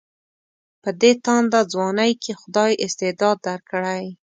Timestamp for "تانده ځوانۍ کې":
1.25-2.33